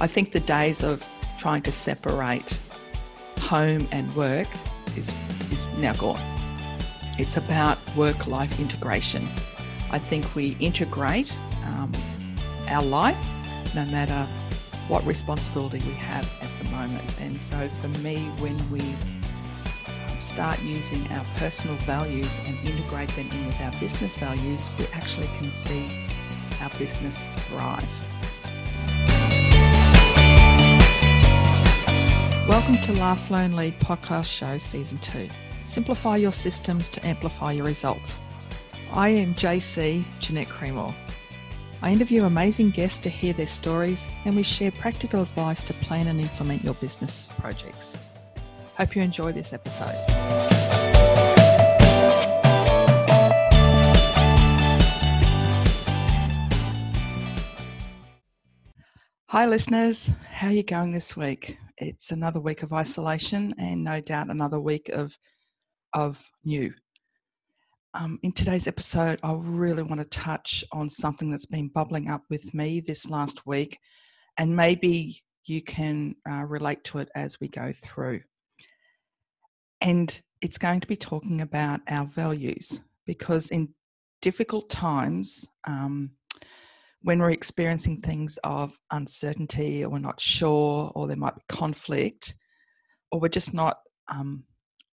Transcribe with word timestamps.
I 0.00 0.06
think 0.06 0.32
the 0.32 0.40
days 0.40 0.82
of 0.82 1.04
trying 1.38 1.62
to 1.62 1.72
separate 1.72 2.58
home 3.40 3.88
and 3.90 4.14
work 4.14 4.48
is, 4.96 5.12
is 5.50 5.66
now 5.78 5.92
gone. 5.94 6.20
It's 7.18 7.36
about 7.36 7.78
work 7.96 8.26
life 8.28 8.60
integration. 8.60 9.28
I 9.90 9.98
think 9.98 10.36
we 10.36 10.56
integrate 10.60 11.32
um, 11.64 11.92
our 12.68 12.82
life 12.82 13.18
no 13.74 13.84
matter 13.86 14.28
what 14.86 15.04
responsibility 15.04 15.78
we 15.84 15.94
have 15.94 16.30
at 16.42 16.64
the 16.64 16.70
moment. 16.70 17.20
And 17.20 17.40
so 17.40 17.68
for 17.80 17.88
me, 17.98 18.26
when 18.38 18.56
we 18.70 18.82
start 20.20 20.62
using 20.62 21.10
our 21.10 21.24
personal 21.36 21.76
values 21.78 22.30
and 22.46 22.56
integrate 22.68 23.08
them 23.16 23.28
in 23.32 23.46
with 23.46 23.60
our 23.60 23.72
business 23.80 24.14
values, 24.14 24.70
we 24.78 24.86
actually 24.94 25.28
can 25.38 25.50
see 25.50 26.06
our 26.60 26.70
business 26.78 27.28
thrive. 27.48 28.07
Welcome 32.48 32.78
to 32.78 32.92
Learn 33.30 33.56
Lead 33.56 33.78
podcast 33.78 34.24
show 34.24 34.56
season 34.56 34.96
2. 35.00 35.28
Simplify 35.66 36.16
your 36.16 36.32
systems 36.32 36.88
to 36.88 37.06
amplify 37.06 37.52
your 37.52 37.66
results. 37.66 38.20
I 38.90 39.10
am 39.10 39.34
JC 39.34 40.02
Jeanette 40.18 40.48
Cremore. 40.48 40.94
I 41.82 41.92
interview 41.92 42.24
amazing 42.24 42.70
guests 42.70 43.00
to 43.00 43.10
hear 43.10 43.34
their 43.34 43.46
stories 43.46 44.08
and 44.24 44.34
we 44.34 44.42
share 44.42 44.70
practical 44.70 45.20
advice 45.20 45.62
to 45.64 45.74
plan 45.74 46.06
and 46.06 46.18
implement 46.22 46.64
your 46.64 46.72
business 46.72 47.34
projects. 47.38 47.98
Hope 48.78 48.96
you 48.96 49.02
enjoy 49.02 49.32
this 49.32 49.52
episode. 49.52 49.94
Hi 59.26 59.44
listeners, 59.44 60.10
how 60.30 60.46
are 60.46 60.52
you 60.52 60.62
going 60.62 60.92
this 60.92 61.14
week? 61.14 61.58
It's 61.80 62.10
another 62.10 62.40
week 62.40 62.64
of 62.64 62.72
isolation 62.72 63.54
and 63.56 63.84
no 63.84 64.00
doubt 64.00 64.30
another 64.30 64.58
week 64.58 64.88
of 64.88 65.16
of 65.94 66.24
new. 66.44 66.74
Um, 67.94 68.18
in 68.22 68.32
today's 68.32 68.66
episode, 68.66 69.20
I 69.22 69.32
really 69.32 69.84
want 69.84 70.00
to 70.00 70.06
touch 70.06 70.64
on 70.72 70.90
something 70.90 71.30
that's 71.30 71.46
been 71.46 71.68
bubbling 71.68 72.08
up 72.10 72.22
with 72.30 72.52
me 72.52 72.80
this 72.80 73.08
last 73.08 73.46
week, 73.46 73.78
and 74.36 74.56
maybe 74.56 75.22
you 75.44 75.62
can 75.62 76.16
uh, 76.28 76.44
relate 76.44 76.82
to 76.84 76.98
it 76.98 77.10
as 77.14 77.40
we 77.40 77.48
go 77.48 77.72
through. 77.72 78.20
And 79.80 80.20
it's 80.42 80.58
going 80.58 80.80
to 80.80 80.88
be 80.88 80.96
talking 80.96 81.40
about 81.40 81.80
our 81.88 82.06
values 82.06 82.80
because 83.06 83.50
in 83.50 83.68
difficult 84.20 84.68
times, 84.68 85.46
um, 85.64 86.10
when 87.02 87.18
we're 87.20 87.30
experiencing 87.30 88.00
things 88.00 88.38
of 88.44 88.76
uncertainty 88.90 89.84
or 89.84 89.90
we're 89.90 89.98
not 89.98 90.20
sure 90.20 90.90
or 90.94 91.06
there 91.06 91.16
might 91.16 91.36
be 91.36 91.42
conflict 91.48 92.34
or 93.10 93.20
we're 93.20 93.28
just 93.28 93.54
not 93.54 93.78
um, 94.08 94.44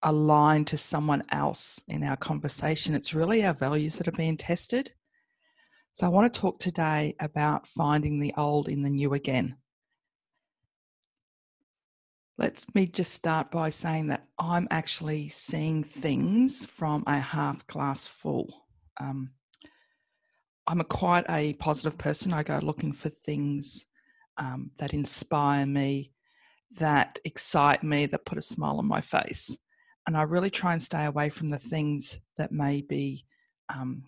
aligned 0.03 0.67
to 0.67 0.77
someone 0.77 1.23
else 1.31 1.81
in 1.87 2.03
our 2.03 2.17
conversation, 2.17 2.95
it's 2.95 3.13
really 3.13 3.45
our 3.45 3.53
values 3.53 3.97
that 3.97 4.07
are 4.07 4.13
being 4.13 4.37
tested. 4.37 4.91
So 5.93 6.05
I 6.05 6.09
want 6.09 6.33
to 6.33 6.39
talk 6.39 6.59
today 6.59 7.15
about 7.19 7.67
finding 7.67 8.19
the 8.19 8.33
old 8.37 8.67
in 8.67 8.81
the 8.81 8.89
new 8.89 9.13
again. 9.13 9.57
Let 12.37 12.65
me 12.73 12.87
just 12.87 13.13
start 13.13 13.51
by 13.51 13.69
saying 13.69 14.07
that 14.07 14.25
I'm 14.39 14.67
actually 14.71 15.29
seeing 15.29 15.83
things 15.83 16.65
from 16.65 17.03
a 17.05 17.19
half 17.19 17.67
glass 17.67 18.07
full. 18.07 18.65
Um, 18.99 19.31
I'm 20.67 20.81
a 20.81 20.85
quite 20.85 21.25
a 21.29 21.53
positive 21.53 21.97
person. 21.97 22.33
I 22.33 22.43
go 22.43 22.59
looking 22.61 22.93
for 22.93 23.09
things 23.09 23.85
um, 24.37 24.71
that 24.77 24.93
inspire 24.93 25.65
me, 25.65 26.11
that 26.77 27.19
excite 27.25 27.83
me, 27.83 28.05
that 28.07 28.25
put 28.25 28.37
a 28.37 28.41
smile 28.41 28.77
on 28.77 28.87
my 28.87 29.01
face. 29.01 29.55
And 30.07 30.17
I 30.17 30.23
really 30.23 30.49
try 30.49 30.73
and 30.73 30.81
stay 30.81 31.05
away 31.05 31.29
from 31.29 31.49
the 31.49 31.59
things 31.59 32.17
that 32.37 32.51
may 32.51 32.81
be 32.81 33.25
um, 33.69 34.03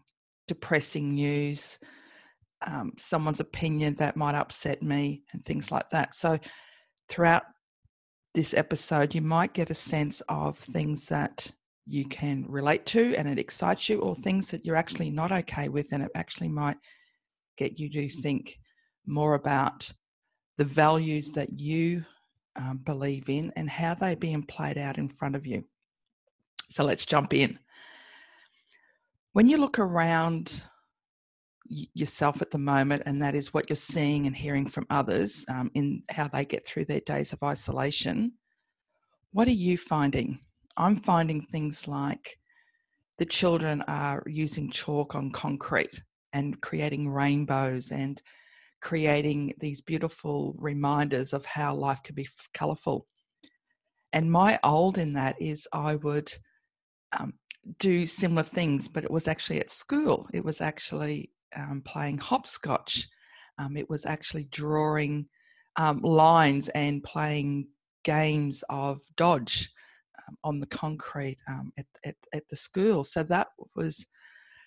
depressing 0.47 1.13
news, 1.13 1.79
um, 2.65 2.93
someone's 2.97 3.39
opinion 3.39 3.95
that 3.95 4.17
might 4.17 4.35
upset 4.35 4.81
me, 4.81 5.23
and 5.33 5.43
things 5.45 5.71
like 5.71 5.89
that. 5.91 6.15
So, 6.15 6.39
throughout 7.09 7.43
this 8.33 8.53
episode, 8.53 9.13
you 9.13 9.21
might 9.21 9.53
get 9.53 9.69
a 9.69 9.75
sense 9.75 10.21
of 10.29 10.57
things 10.57 11.07
that 11.07 11.51
you 11.85 12.05
can 12.05 12.45
relate 12.47 12.85
to 12.87 13.15
and 13.15 13.27
it 13.27 13.39
excites 13.39 13.89
you, 13.89 13.99
or 13.99 14.15
things 14.15 14.49
that 14.51 14.65
you're 14.65 14.75
actually 14.75 15.09
not 15.09 15.31
okay 15.31 15.69
with, 15.69 15.91
and 15.91 16.03
it 16.03 16.11
actually 16.15 16.49
might 16.49 16.77
get 17.57 17.77
you 17.77 17.89
to 17.89 18.09
think 18.21 18.57
more 19.05 19.33
about 19.33 19.91
the 20.57 20.63
values 20.63 21.31
that 21.31 21.59
you 21.59 22.05
um, 22.55 22.77
believe 22.77 23.29
in 23.29 23.51
and 23.55 23.69
how 23.69 23.93
they're 23.95 24.15
being 24.15 24.43
played 24.43 24.77
out 24.77 24.97
in 24.97 25.09
front 25.09 25.35
of 25.35 25.45
you. 25.45 25.63
So 26.69 26.83
let's 26.83 27.05
jump 27.05 27.33
in. 27.33 27.59
When 29.33 29.49
you 29.49 29.57
look 29.57 29.79
around 29.79 30.63
yourself 31.67 32.41
at 32.41 32.51
the 32.51 32.57
moment, 32.57 33.03
and 33.05 33.21
that 33.21 33.35
is 33.35 33.53
what 33.53 33.69
you're 33.69 33.75
seeing 33.75 34.27
and 34.27 34.35
hearing 34.35 34.67
from 34.67 34.85
others 34.89 35.45
um, 35.49 35.71
in 35.73 36.03
how 36.09 36.27
they 36.27 36.45
get 36.45 36.65
through 36.65 36.85
their 36.85 36.99
days 36.99 37.33
of 37.33 37.41
isolation, 37.41 38.33
what 39.31 39.47
are 39.47 39.51
you 39.51 39.77
finding? 39.77 40.39
I'm 40.77 40.95
finding 40.95 41.41
things 41.41 41.87
like 41.87 42.37
the 43.17 43.25
children 43.25 43.83
are 43.87 44.23
using 44.25 44.71
chalk 44.71 45.15
on 45.15 45.31
concrete 45.31 46.01
and 46.33 46.59
creating 46.61 47.09
rainbows 47.09 47.91
and 47.91 48.21
creating 48.81 49.53
these 49.59 49.81
beautiful 49.81 50.55
reminders 50.57 51.31
of 51.31 51.45
how 51.45 51.75
life 51.75 52.01
can 52.03 52.15
be 52.15 52.27
colourful. 52.53 53.07
And 54.11 54.31
my 54.31 54.59
old 54.63 54.97
in 54.97 55.13
that 55.13 55.41
is 55.41 55.67
I 55.71 55.95
would 55.95 56.31
um, 57.17 57.33
do 57.79 58.05
similar 58.05 58.43
things, 58.43 58.87
but 58.87 59.03
it 59.03 59.11
was 59.11 59.27
actually 59.27 59.59
at 59.59 59.69
school. 59.69 60.27
It 60.33 60.43
was 60.43 60.59
actually 60.59 61.31
um, 61.55 61.81
playing 61.85 62.17
hopscotch. 62.17 63.07
Um, 63.57 63.77
it 63.77 63.89
was 63.89 64.05
actually 64.05 64.45
drawing 64.45 65.27
um, 65.75 66.01
lines 66.01 66.69
and 66.69 67.03
playing 67.03 67.67
games 68.03 68.63
of 68.69 69.01
dodge 69.15 69.69
um, 70.27 70.37
on 70.43 70.59
the 70.59 70.67
concrete 70.67 71.37
um, 71.47 71.71
at, 71.77 71.85
at, 72.05 72.15
at 72.33 72.47
the 72.49 72.55
school. 72.55 73.03
So 73.03 73.23
that 73.23 73.47
was 73.75 74.05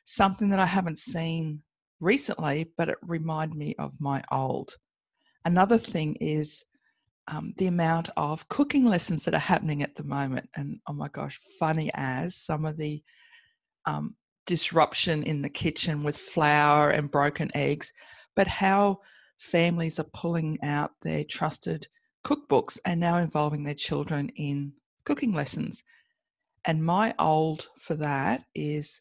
something 0.04 0.48
that 0.50 0.58
I 0.58 0.66
haven't 0.66 0.98
seen 0.98 1.62
recently, 2.00 2.72
but 2.76 2.88
it 2.88 2.98
reminded 3.02 3.56
me 3.56 3.74
of 3.78 4.00
my 4.00 4.22
old. 4.30 4.76
Another 5.44 5.78
thing 5.78 6.16
is 6.20 6.64
um, 7.28 7.54
the 7.56 7.66
amount 7.66 8.10
of 8.16 8.48
cooking 8.48 8.84
lessons 8.84 9.24
that 9.24 9.34
are 9.34 9.38
happening 9.38 9.82
at 9.82 9.94
the 9.96 10.04
moment. 10.04 10.48
And 10.54 10.78
oh 10.88 10.92
my 10.92 11.08
gosh, 11.08 11.40
funny 11.58 11.90
as 11.94 12.36
some 12.36 12.64
of 12.64 12.76
the 12.76 13.02
um, 13.84 14.14
disruption 14.46 15.22
in 15.24 15.42
the 15.42 15.48
kitchen 15.48 16.02
with 16.02 16.16
flour 16.16 16.90
and 16.90 17.10
broken 17.10 17.50
eggs, 17.54 17.92
but 18.34 18.46
how 18.46 19.00
families 19.38 19.98
are 19.98 20.06
pulling 20.14 20.58
out 20.62 20.92
their 21.02 21.24
trusted 21.24 21.86
cookbooks 22.24 22.78
and 22.84 23.00
now 23.00 23.18
involving 23.18 23.64
their 23.64 23.74
children 23.74 24.28
in 24.36 24.72
cooking 25.06 25.32
lessons. 25.32 25.82
And 26.66 26.84
my 26.84 27.14
old 27.18 27.68
for 27.80 27.94
that 27.94 28.44
is 28.54 29.00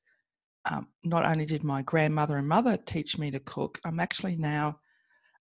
um, 0.69 0.87
not 1.03 1.25
only 1.25 1.45
did 1.45 1.63
my 1.63 1.81
grandmother 1.81 2.37
and 2.37 2.47
mother 2.47 2.77
teach 2.77 3.17
me 3.17 3.31
to 3.31 3.39
cook, 3.39 3.79
I'm 3.83 3.99
actually 3.99 4.37
now 4.37 4.79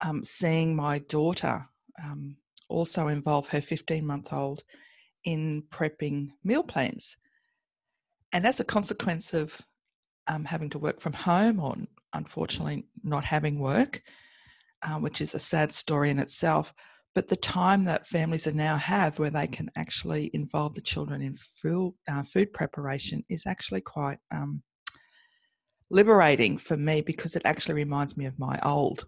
um, 0.02 0.24
seeing 0.24 0.76
my 0.76 1.00
daughter 1.00 1.66
um, 2.02 2.38
also 2.70 3.08
involve 3.08 3.48
her 3.50 3.62
15 3.62 4.06
month 4.06 4.32
old 4.32 4.64
in 5.26 5.64
prepping 5.70 6.30
meal 6.44 6.64
plans. 6.64 7.18
And 8.32 8.46
as 8.46 8.60
a 8.60 8.66
consequence 8.66 9.34
of 9.34 9.60
um, 10.28 10.46
having 10.46 10.70
to 10.70 10.80
work 10.80 11.02
from 11.02 11.14
home 11.14 11.60
or 11.60 11.76
unfortunately 12.14 12.86
not 13.04 13.26
having 13.26 13.60
work, 13.60 14.02
uh, 14.84 14.98
which 15.00 15.22
is 15.22 15.36
a 15.36 15.40
sad 15.40 15.74
story 15.74 16.10
in 16.10 16.20
itself, 16.20 16.74
but 17.14 17.28
the 17.28 17.36
time 17.36 17.84
that 17.86 18.08
families 18.08 18.48
are 18.48 18.54
now 18.54 18.78
have 18.78 19.20
where 19.20 19.30
they 19.30 19.48
can 19.48 19.70
actually 19.76 20.32
involve 20.34 20.74
the 20.74 20.82
children 20.82 21.22
in 21.22 21.36
food, 21.36 21.94
uh, 22.10 22.24
food 22.24 22.54
preparation 22.54 23.24
is 23.28 23.46
actually 23.46 23.82
quite 23.82 24.20
um, 24.34 24.64
liberating 25.90 26.58
for 26.58 26.78
me 26.78 27.02
because 27.02 27.36
it 27.36 27.42
actually 27.44 27.76
reminds 27.76 28.16
me 28.16 28.26
of 28.26 28.40
my 28.40 28.58
old. 28.64 29.06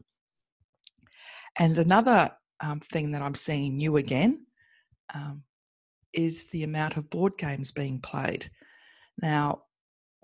And 1.58 1.78
another 1.78 2.32
um, 2.60 2.82
thing 2.82 3.12
that 3.12 3.22
I'm 3.22 3.36
seeing 3.36 3.78
new 3.78 3.96
again 3.96 4.46
um, 5.14 5.44
is 6.12 6.46
the 6.46 6.64
amount 6.64 6.98
of 6.98 7.10
board 7.10 7.38
games 7.38 7.72
being 7.72 8.02
played. 8.02 8.50
Now, 9.22 9.64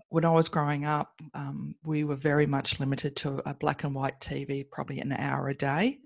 when 0.10 0.26
I 0.26 0.32
was 0.32 0.50
growing 0.50 0.86
up, 0.86 1.14
um, 1.34 1.76
we 1.86 2.04
were 2.04 2.16
very 2.16 2.46
much 2.46 2.80
limited 2.80 3.16
to 3.18 3.42
a 3.50 3.54
black 3.54 3.86
and 3.86 3.96
white 3.96 4.20
TV, 4.20 4.70
probably 4.70 5.00
an 5.00 5.14
hour 5.14 5.48
a 5.48 5.54
day 5.54 6.00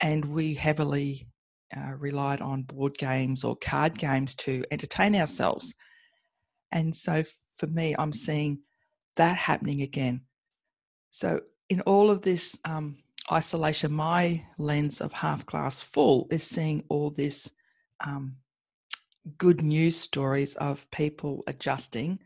and 0.00 0.24
we 0.24 0.54
heavily 0.54 1.28
uh, 1.76 1.94
relied 1.98 2.40
on 2.40 2.62
board 2.62 2.96
games 2.98 3.44
or 3.44 3.56
card 3.56 3.96
games 3.98 4.34
to 4.34 4.64
entertain 4.70 5.14
ourselves. 5.14 5.74
And 6.72 6.94
so 6.94 7.24
for 7.56 7.66
me, 7.66 7.94
I'm 7.98 8.12
seeing 8.12 8.60
that 9.16 9.36
happening 9.36 9.82
again. 9.82 10.22
So, 11.10 11.40
in 11.68 11.80
all 11.82 12.10
of 12.10 12.22
this 12.22 12.58
um, 12.64 12.98
isolation, 13.30 13.92
my 13.92 14.44
lens 14.58 15.00
of 15.00 15.12
half 15.12 15.46
glass 15.46 15.82
full 15.82 16.26
is 16.30 16.42
seeing 16.42 16.84
all 16.88 17.10
this 17.10 17.50
um, 18.04 18.36
good 19.38 19.62
news 19.62 19.96
stories 19.96 20.54
of 20.56 20.90
people 20.90 21.44
adjusting 21.46 22.18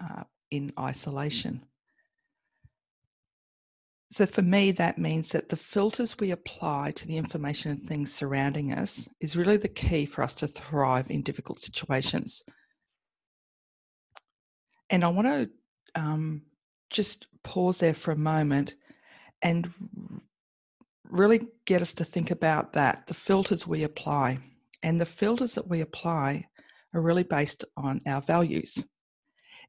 uh, 0.00 0.22
in 0.50 0.72
isolation. 0.78 1.62
So 4.12 4.26
for 4.26 4.42
me, 4.42 4.72
that 4.72 4.98
means 4.98 5.30
that 5.30 5.50
the 5.50 5.56
filters 5.56 6.18
we 6.18 6.32
apply 6.32 6.92
to 6.92 7.06
the 7.06 7.16
information 7.16 7.70
and 7.70 7.82
things 7.82 8.12
surrounding 8.12 8.72
us 8.72 9.08
is 9.20 9.36
really 9.36 9.56
the 9.56 9.68
key 9.68 10.04
for 10.04 10.22
us 10.22 10.34
to 10.34 10.48
thrive 10.48 11.10
in 11.10 11.22
difficult 11.22 11.60
situations. 11.60 12.42
And 14.90 15.04
I 15.04 15.08
want 15.08 15.28
to 15.28 15.50
um, 15.94 16.42
just 16.90 17.28
pause 17.44 17.78
there 17.78 17.94
for 17.94 18.10
a 18.10 18.16
moment 18.16 18.74
and 19.42 19.70
really 21.08 21.46
get 21.64 21.80
us 21.80 21.92
to 21.94 22.04
think 22.04 22.32
about 22.32 22.72
that 22.72 23.06
the 23.06 23.14
filters 23.14 23.66
we 23.66 23.84
apply. 23.84 24.40
And 24.82 25.00
the 25.00 25.06
filters 25.06 25.54
that 25.54 25.68
we 25.68 25.82
apply 25.82 26.46
are 26.94 27.00
really 27.00 27.22
based 27.22 27.64
on 27.76 28.00
our 28.06 28.20
values. 28.20 28.84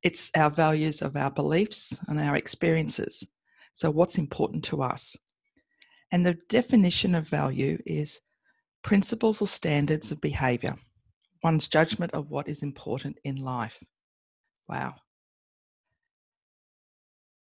It's 0.01 0.31
our 0.35 0.49
values 0.49 1.03
of 1.03 1.15
our 1.15 1.29
beliefs 1.29 1.99
and 2.07 2.19
our 2.19 2.35
experiences. 2.35 3.27
So, 3.73 3.89
what's 3.89 4.17
important 4.17 4.63
to 4.65 4.81
us? 4.81 5.15
And 6.11 6.25
the 6.25 6.37
definition 6.49 7.15
of 7.15 7.27
value 7.27 7.77
is 7.85 8.19
principles 8.83 9.41
or 9.41 9.47
standards 9.47 10.11
of 10.11 10.19
behavior, 10.21 10.75
one's 11.43 11.67
judgment 11.67 12.13
of 12.13 12.29
what 12.29 12.47
is 12.47 12.63
important 12.63 13.17
in 13.23 13.37
life. 13.37 13.81
Wow. 14.67 14.95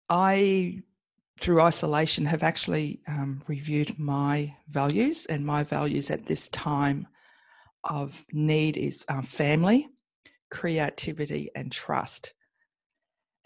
I, 0.09 0.81
through 1.41 1.61
isolation, 1.61 2.25
have 2.25 2.43
actually 2.43 3.01
um, 3.07 3.41
reviewed 3.47 3.97
my 3.97 4.55
values, 4.69 5.25
and 5.25 5.45
my 5.45 5.63
values 5.63 6.11
at 6.11 6.25
this 6.25 6.47
time 6.49 7.07
of 7.83 8.23
need 8.31 8.77
is 8.77 9.03
um, 9.09 9.23
family, 9.23 9.87
creativity, 10.51 11.49
and 11.55 11.71
trust. 11.71 12.34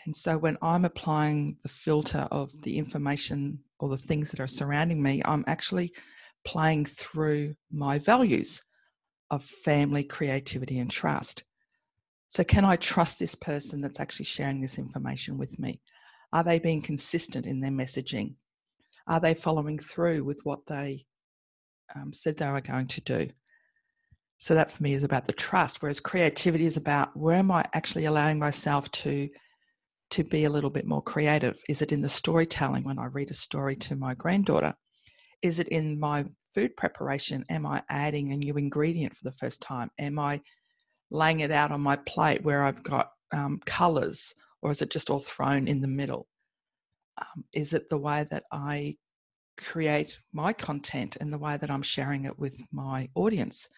And 0.05 0.15
so 0.15 0.37
when 0.37 0.57
I'm 0.61 0.85
applying 0.85 1.57
the 1.63 1.69
filter 1.69 2.27
of 2.31 2.51
the 2.61 2.77
information 2.77 3.59
or 3.79 3.89
the 3.89 3.97
things 3.97 4.31
that 4.31 4.39
are 4.39 4.47
surrounding 4.47 5.01
me, 5.01 5.21
I'm 5.25 5.43
actually 5.47 5.93
playing 6.45 6.85
through 6.85 7.55
my 7.71 7.99
values 7.99 8.61
of 9.31 9.43
family, 9.43 10.03
creativity, 10.03 10.79
and 10.79 10.89
trust. 10.89 11.43
So, 12.29 12.43
can 12.43 12.65
I 12.65 12.75
trust 12.75 13.19
this 13.19 13.35
person 13.35 13.81
that's 13.81 13.99
actually 13.99 14.25
sharing 14.25 14.61
this 14.61 14.77
information 14.77 15.37
with 15.37 15.57
me? 15.59 15.81
Are 16.31 16.43
they 16.43 16.59
being 16.59 16.81
consistent 16.81 17.45
in 17.45 17.59
their 17.59 17.71
messaging? 17.71 18.35
Are 19.07 19.19
they 19.19 19.33
following 19.33 19.79
through 19.79 20.23
with 20.23 20.41
what 20.43 20.65
they 20.67 21.05
um, 21.95 22.13
said 22.13 22.37
they 22.37 22.49
were 22.49 22.61
going 22.61 22.87
to 22.87 23.01
do? 23.01 23.29
So, 24.37 24.53
that 24.53 24.71
for 24.71 24.81
me 24.83 24.93
is 24.93 25.03
about 25.03 25.25
the 25.25 25.33
trust, 25.33 25.81
whereas 25.81 25.99
creativity 25.99 26.65
is 26.65 26.77
about 26.77 27.15
where 27.17 27.35
am 27.35 27.51
I 27.51 27.65
actually 27.73 28.05
allowing 28.05 28.39
myself 28.39 28.89
to 28.91 29.27
to 30.11 30.23
be 30.23 30.45
a 30.45 30.49
little 30.49 30.69
bit 30.69 30.87
more 30.87 31.01
creative? 31.01 31.61
Is 31.67 31.81
it 31.81 31.91
in 31.91 32.01
the 32.01 32.09
storytelling 32.09 32.83
when 32.83 32.99
I 32.99 33.05
read 33.05 33.31
a 33.31 33.35
story 33.35 33.75
to 33.77 33.95
my 33.95 34.13
granddaughter? 34.13 34.73
Is 35.41 35.59
it 35.59 35.67
in 35.69 35.99
my 35.99 36.25
food 36.53 36.75
preparation? 36.75 37.45
Am 37.49 37.65
I 37.65 37.83
adding 37.89 38.31
a 38.31 38.37
new 38.37 38.55
ingredient 38.55 39.15
for 39.15 39.23
the 39.23 39.37
first 39.37 39.61
time? 39.61 39.89
Am 39.99 40.19
I 40.19 40.41
laying 41.11 41.39
it 41.39 41.51
out 41.51 41.71
on 41.71 41.81
my 41.81 41.95
plate 41.95 42.43
where 42.43 42.63
I've 42.63 42.83
got 42.83 43.11
um, 43.33 43.59
colors, 43.65 44.33
or 44.61 44.71
is 44.71 44.81
it 44.81 44.91
just 44.91 45.09
all 45.09 45.21
thrown 45.21 45.67
in 45.67 45.81
the 45.81 45.87
middle? 45.87 46.27
Um, 47.17 47.45
is 47.53 47.73
it 47.73 47.89
the 47.89 47.97
way 47.97 48.25
that 48.31 48.43
I 48.51 48.97
create 49.57 50.17
my 50.33 50.53
content 50.53 51.17
and 51.19 51.31
the 51.31 51.37
way 51.37 51.57
that 51.57 51.69
I'm 51.69 51.81
sharing 51.81 52.25
it 52.25 52.37
with 52.39 52.59
my 52.71 53.09
audience? 53.15 53.69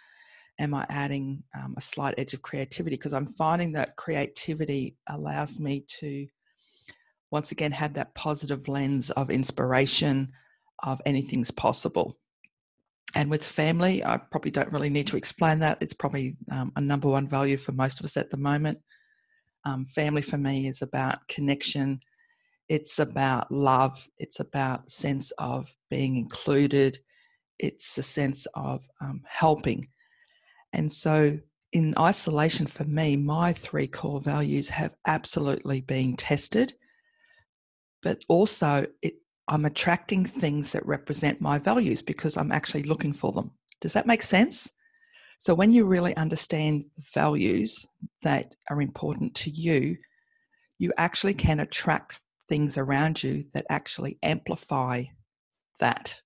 Am 0.62 0.76
I 0.76 0.86
adding 0.90 1.44
um, 1.56 1.74
a 1.76 1.82
slight 1.82 2.14
edge 2.18 2.34
of 2.34 2.44
creativity? 2.44 2.96
Because 2.96 3.14
I'm 3.14 3.26
finding 3.26 3.72
that 3.74 3.96
creativity 3.96 4.96
allows 5.10 5.60
me 5.60 5.84
to 6.00 6.28
once 7.32 7.52
again 7.52 7.72
have 7.72 7.94
that 7.96 8.14
positive 8.14 8.68
lens 8.68 9.10
of 9.12 9.32
inspiration 9.32 10.32
of 10.84 11.02
anything's 11.06 11.52
possible. 11.52 12.18
And 13.16 13.30
with 13.30 13.44
family, 13.44 14.06
I 14.06 14.18
probably 14.18 14.52
don't 14.52 14.72
really 14.72 14.90
need 14.90 15.08
to 15.08 15.18
explain 15.18 15.60
that. 15.60 15.80
It's 15.82 15.94
probably 15.94 16.38
um, 16.52 16.72
a 16.76 16.82
number 16.82 17.10
one 17.10 17.28
value 17.28 17.58
for 17.58 17.72
most 17.72 18.00
of 18.00 18.06
us 18.06 18.16
at 18.16 18.30
the 18.30 18.38
moment. 18.38 18.78
Um, 19.66 19.86
family 19.86 20.22
for 20.22 20.38
me 20.38 20.68
is 20.68 20.82
about 20.82 21.28
connection. 21.28 22.00
It's 22.70 23.00
about 23.00 23.52
love. 23.52 24.08
It's 24.18 24.40
about 24.40 24.92
sense 24.92 25.32
of 25.40 25.76
being 25.90 26.18
included. 26.18 27.00
It's 27.60 27.98
a 27.98 28.04
sense 28.04 28.46
of 28.54 28.86
um, 29.02 29.24
helping 29.28 29.88
and 30.74 30.92
so, 30.92 31.40
in 31.72 31.94
isolation 31.98 32.68
for 32.68 32.84
me, 32.84 33.16
my 33.16 33.54
three 33.54 33.88
core 33.88 34.20
values 34.20 34.70
have 34.70 34.96
absolutely 35.06 35.82
been 35.82 36.18
tested, 36.18 36.74
but 38.02 38.24
also 38.28 38.86
it, 39.02 39.16
I'm 39.48 39.66
attracting 39.66 40.26
things 40.26 40.72
that 40.72 40.86
represent 40.86 41.42
my 41.42 41.58
values 41.58 42.02
because 42.02 42.38
I'm 42.38 42.52
actually 42.52 42.84
looking 42.84 43.14
for 43.14 43.32
them. 43.32 43.52
Does 43.80 43.94
that 43.94 44.08
make 44.08 44.22
sense? 44.22 44.72
So, 45.40 45.54
when 45.54 45.72
you 45.72 45.86
really 45.86 46.16
understand 46.18 46.86
values 47.14 47.86
that 48.22 48.54
are 48.70 48.82
important 48.82 49.34
to 49.36 49.50
you, 49.50 49.98
you 50.78 50.94
actually 50.98 51.34
can 51.34 51.60
attract 51.60 52.22
things 52.48 52.78
around 52.78 53.24
you 53.24 53.46
that 53.54 53.66
actually 53.70 54.18
amplify 54.24 55.04
that. 55.80 56.22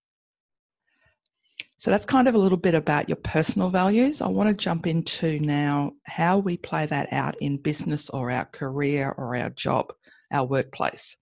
So 1.77 1.91
that's 1.91 2.05
kind 2.05 2.27
of 2.27 2.35
a 2.35 2.39
little 2.39 2.57
bit 2.57 2.73
about 2.73 3.09
your 3.09 3.17
personal 3.17 3.69
values. 3.69 4.21
I 4.21 4.27
want 4.27 4.49
to 4.49 4.55
jump 4.55 4.87
into 4.87 5.39
now 5.39 5.91
how 6.05 6.37
we 6.37 6.55
play 6.55 6.85
that 6.85 7.11
out 7.11 7.35
in 7.41 7.57
business 7.57 8.09
or 8.09 8.31
our 8.31 8.45
career 8.45 9.13
or 9.17 9.35
our 9.35 9.49
job, 9.49 9.91
our 10.31 10.45
workplace. 10.45 11.17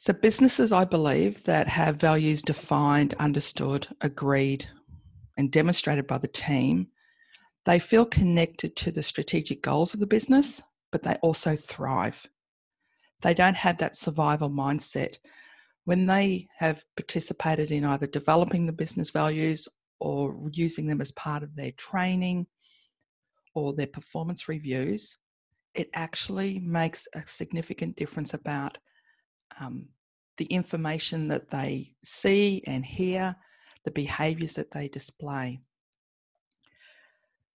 So, 0.00 0.12
businesses, 0.12 0.72
I 0.72 0.84
believe, 0.84 1.42
that 1.44 1.66
have 1.68 1.96
values 1.96 2.42
defined, 2.42 3.14
understood, 3.14 3.88
agreed, 4.00 4.68
and 5.36 5.50
demonstrated 5.50 6.06
by 6.06 6.18
the 6.18 6.28
team, 6.28 6.88
they 7.64 7.78
feel 7.78 8.06
connected 8.06 8.76
to 8.76 8.92
the 8.92 9.02
strategic 9.02 9.60
goals 9.62 9.94
of 9.94 10.00
the 10.00 10.06
business, 10.06 10.62
but 10.92 11.02
they 11.02 11.14
also 11.16 11.56
thrive. 11.56 12.26
They 13.22 13.34
don't 13.34 13.56
have 13.56 13.78
that 13.78 13.96
survival 13.96 14.48
mindset 14.48 15.18
when 15.88 16.04
they 16.04 16.46
have 16.58 16.84
participated 16.98 17.70
in 17.70 17.82
either 17.82 18.06
developing 18.06 18.66
the 18.66 18.72
business 18.74 19.08
values 19.08 19.66
or 20.00 20.38
using 20.52 20.86
them 20.86 21.00
as 21.00 21.12
part 21.12 21.42
of 21.42 21.56
their 21.56 21.72
training 21.78 22.46
or 23.54 23.72
their 23.72 23.86
performance 23.86 24.50
reviews, 24.50 25.16
it 25.74 25.88
actually 25.94 26.58
makes 26.58 27.08
a 27.14 27.22
significant 27.24 27.96
difference 27.96 28.34
about 28.34 28.76
um, 29.62 29.88
the 30.36 30.44
information 30.44 31.26
that 31.28 31.48
they 31.48 31.94
see 32.04 32.62
and 32.66 32.84
hear, 32.84 33.34
the 33.86 33.90
behaviors 33.90 34.52
that 34.56 34.70
they 34.70 34.88
display. 34.88 35.58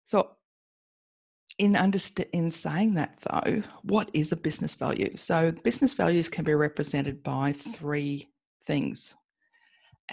So, 0.05 0.35
in 1.59 1.73
underst- 1.73 2.29
in 2.31 2.49
saying 2.49 2.95
that 2.95 3.19
though, 3.29 3.61
what 3.83 4.09
is 4.13 4.31
a 4.31 4.37
business 4.37 4.75
value? 4.75 5.15
So 5.17 5.51
business 5.51 5.93
values 5.93 6.29
can 6.29 6.45
be 6.45 6.55
represented 6.55 7.21
by 7.21 7.51
three 7.51 8.31
things. 8.65 9.15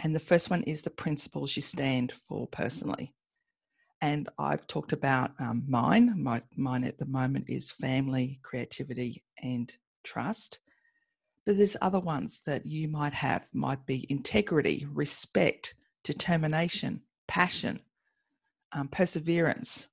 And 0.02 0.14
the 0.14 0.20
first 0.20 0.50
one 0.50 0.62
is 0.64 0.82
the 0.82 0.90
principles 0.90 1.56
you 1.56 1.62
stand 1.62 2.12
for 2.28 2.46
personally. 2.48 3.14
And 4.02 4.28
I've 4.38 4.66
talked 4.66 4.92
about 4.92 5.30
um, 5.38 5.64
mine. 5.66 6.12
My, 6.22 6.42
mine 6.56 6.84
at 6.84 6.98
the 6.98 7.06
moment 7.06 7.48
is 7.48 7.70
family, 7.70 8.40
creativity, 8.42 9.24
and 9.42 9.74
trust. 10.04 10.58
But 11.46 11.56
there's 11.56 11.76
other 11.80 12.00
ones 12.00 12.42
that 12.44 12.66
you 12.66 12.88
might 12.88 13.14
have, 13.14 13.46
might 13.54 13.86
be 13.86 14.04
integrity, 14.10 14.86
respect, 14.92 15.74
determination, 16.04 17.02
passion, 17.28 17.80
um, 18.72 18.88
perseverance, 18.88 19.88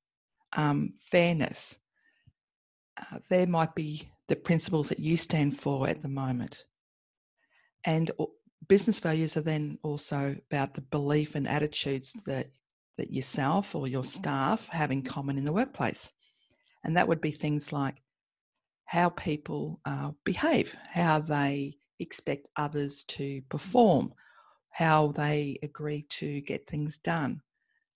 um, 0.55 0.93
fairness. 0.99 1.77
Uh, 2.97 3.19
there 3.29 3.47
might 3.47 3.75
be 3.75 4.09
the 4.27 4.35
principles 4.35 4.89
that 4.89 4.99
you 4.99 5.17
stand 5.17 5.57
for 5.57 5.87
at 5.87 6.01
the 6.01 6.09
moment. 6.09 6.65
And 7.85 8.11
business 8.67 8.99
values 8.99 9.35
are 9.35 9.41
then 9.41 9.77
also 9.83 10.35
about 10.49 10.73
the 10.73 10.81
belief 10.81 11.35
and 11.35 11.47
attitudes 11.47 12.13
that, 12.25 12.47
that 12.97 13.11
yourself 13.11 13.75
or 13.75 13.87
your 13.87 14.03
staff 14.03 14.67
have 14.69 14.91
in 14.91 15.01
common 15.01 15.37
in 15.37 15.43
the 15.43 15.51
workplace. 15.51 16.11
And 16.83 16.95
that 16.97 17.07
would 17.07 17.21
be 17.21 17.31
things 17.31 17.73
like 17.73 17.95
how 18.85 19.09
people 19.09 19.79
uh, 19.85 20.11
behave, 20.23 20.75
how 20.91 21.19
they 21.19 21.77
expect 21.99 22.49
others 22.55 23.03
to 23.03 23.41
perform, 23.49 24.13
how 24.69 25.13
they 25.13 25.57
agree 25.63 26.05
to 26.09 26.41
get 26.41 26.67
things 26.67 26.97
done, 26.97 27.41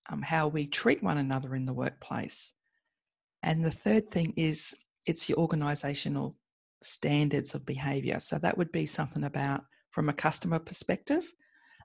um, 0.09 0.21
how 0.21 0.47
we 0.47 0.67
treat 0.67 1.03
one 1.03 1.17
another 1.17 1.55
in 1.55 1.65
the 1.65 1.73
workplace. 1.73 2.53
And 3.43 3.63
the 3.63 3.71
third 3.71 4.09
thing 4.11 4.33
is 4.35 4.73
it's 5.05 5.29
your 5.29 5.37
organisational 5.37 6.33
standards 6.83 7.55
of 7.55 7.65
behaviour. 7.65 8.19
So 8.19 8.37
that 8.39 8.57
would 8.57 8.71
be 8.71 8.85
something 8.85 9.23
about 9.23 9.63
from 9.91 10.09
a 10.09 10.13
customer 10.13 10.59
perspective, 10.59 11.31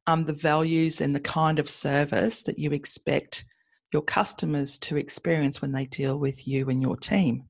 um, 0.06 0.24
the 0.24 0.32
values 0.32 1.00
and 1.00 1.14
the 1.14 1.20
kind 1.20 1.58
of 1.58 1.70
service 1.70 2.42
that 2.42 2.58
you 2.58 2.72
expect 2.72 3.44
your 3.92 4.02
customers 4.02 4.78
to 4.78 4.96
experience 4.96 5.60
when 5.60 5.72
they 5.72 5.86
deal 5.86 6.18
with 6.18 6.46
you 6.46 6.68
and 6.68 6.82
your 6.82 6.96
team. 6.96 7.44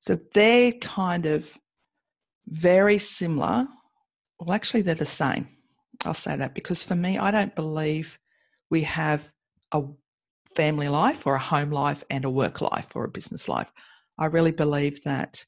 So 0.00 0.18
they're 0.34 0.72
kind 0.72 1.26
of 1.26 1.58
very 2.46 2.98
similar. 2.98 3.66
Well, 4.38 4.54
actually, 4.54 4.82
they're 4.82 4.94
the 4.94 5.06
same. 5.06 5.48
I'll 6.04 6.14
say 6.14 6.36
that 6.36 6.54
because 6.54 6.82
for 6.82 6.94
me, 6.94 7.18
I 7.18 7.30
don't 7.30 7.54
believe 7.54 8.18
we 8.70 8.82
have 8.82 9.32
a 9.72 9.82
family 10.54 10.88
life 10.88 11.26
or 11.26 11.34
a 11.34 11.40
home 11.40 11.70
life 11.70 12.02
and 12.10 12.24
a 12.24 12.30
work 12.30 12.60
life 12.60 12.88
or 12.94 13.04
a 13.04 13.08
business 13.08 13.48
life. 13.48 13.72
I 14.18 14.26
really 14.26 14.52
believe 14.52 15.02
that 15.04 15.44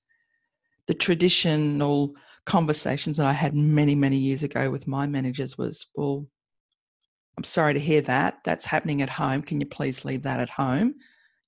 the 0.87 0.95
traditional 0.95 2.15
conversations 2.45 3.17
that 3.17 3.27
I 3.27 3.33
had 3.33 3.55
many, 3.55 3.95
many 3.95 4.17
years 4.17 4.43
ago 4.43 4.71
with 4.71 4.89
my 4.89 5.07
managers 5.07 5.57
was, 5.57 5.87
well, 5.95 6.27
I'm 7.37 7.45
sorry 7.45 7.75
to 7.75 7.81
hear 7.81 8.01
that. 8.03 8.41
That's 8.45 8.65
happening 8.65 9.03
at 9.03 9.11
home. 9.11 9.43
Can 9.43 9.61
you 9.61 9.67
please 9.67 10.05
leave 10.05 10.23
that 10.23 10.41
at 10.41 10.51
home? 10.51 10.95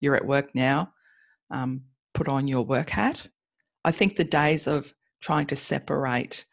You're 0.00 0.16
at 0.16 0.26
work 0.26 0.54
now. 0.54 0.92
Um, 1.50 1.82
put 2.14 2.28
on 2.28 2.48
your 2.48 2.62
work 2.62 2.90
hat. 2.90 3.26
I 3.84 3.92
think 3.92 4.16
the 4.16 4.24
days 4.24 4.66
of 4.66 4.94
trying 5.20 5.46
to 5.46 5.56
separate 5.56 6.46